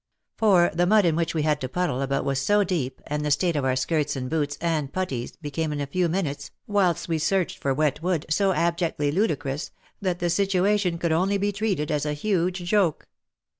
For 0.35 0.71
the 0.73 0.87
mud 0.87 1.05
in 1.05 1.15
which 1.15 1.35
we 1.35 1.43
had 1.43 1.61
to 1.61 1.69
puddle 1.69 2.01
about 2.01 2.25
was 2.25 2.41
so 2.41 2.63
deep 2.63 3.03
and 3.05 3.23
the 3.23 3.29
state 3.29 3.55
of 3.55 3.63
our 3.63 3.75
skirts 3.75 4.15
and 4.15 4.31
boots 4.31 4.57
and 4.59 4.91
putties, 4.91 5.35
became 5.35 5.71
in 5.71 5.79
a 5.79 5.85
few 5.85 6.09
minutes, 6.09 6.49
whilst 6.65 7.07
we 7.07 7.19
searched 7.19 7.59
for 7.59 7.71
wet 7.71 8.01
wood, 8.01 8.25
so 8.27 8.51
abjectly 8.51 9.11
ludicrous, 9.11 9.69
that 10.01 10.17
the 10.17 10.31
situation 10.31 10.97
could 10.97 11.11
only 11.11 11.37
be 11.37 11.51
treated 11.51 11.91
as 11.91 12.07
a 12.07 12.13
huge 12.13 12.63
joke. 12.63 13.07